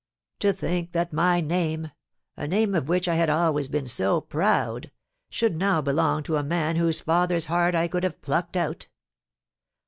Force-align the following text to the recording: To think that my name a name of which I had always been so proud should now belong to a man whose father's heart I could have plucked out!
To 0.39 0.51
think 0.51 0.93
that 0.93 1.13
my 1.13 1.41
name 1.41 1.91
a 2.35 2.47
name 2.47 2.73
of 2.73 2.89
which 2.89 3.07
I 3.07 3.13
had 3.13 3.29
always 3.29 3.67
been 3.67 3.85
so 3.87 4.19
proud 4.19 4.89
should 5.29 5.55
now 5.55 5.79
belong 5.79 6.23
to 6.23 6.37
a 6.37 6.43
man 6.43 6.77
whose 6.77 7.01
father's 7.01 7.45
heart 7.45 7.75
I 7.75 7.87
could 7.87 8.01
have 8.01 8.19
plucked 8.19 8.57
out! 8.57 8.87